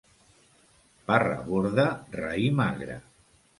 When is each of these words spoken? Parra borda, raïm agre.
Parra 1.11 1.37
borda, 1.51 1.87
raïm 2.19 2.65
agre. 2.69 3.01